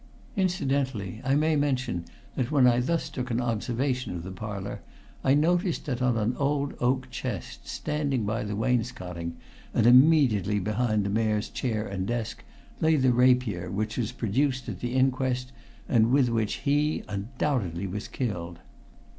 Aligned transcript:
Incidentally, 0.35 1.21
I 1.23 1.35
may 1.35 1.55
mention 1.55 2.05
that 2.35 2.49
when 2.49 2.65
I 2.65 2.79
thus 2.79 3.07
took 3.07 3.29
an 3.29 3.39
observation 3.39 4.15
of 4.15 4.23
the 4.23 4.31
parlour 4.31 4.81
I 5.23 5.35
noticed 5.35 5.85
that 5.85 6.01
on 6.01 6.17
an 6.17 6.35
old 6.37 6.73
oak 6.79 7.11
chest, 7.11 7.67
standing 7.67 8.25
by 8.25 8.43
the 8.43 8.55
wainscoting 8.55 9.37
and 9.75 9.85
immediately 9.85 10.57
behind 10.59 11.03
the 11.05 11.11
Mayor's 11.11 11.49
chair 11.49 11.85
and 11.87 12.07
desk, 12.07 12.43
lay 12.79 12.95
the 12.95 13.13
rapier 13.13 13.69
which 13.69 13.95
was 13.95 14.11
produced 14.11 14.67
at 14.67 14.79
the 14.79 14.95
inquest, 14.95 15.51
and 15.87 16.09
with 16.11 16.29
which 16.29 16.55
he, 16.65 17.03
undoubtedly, 17.07 17.85
was 17.85 18.07
killed. 18.07 18.57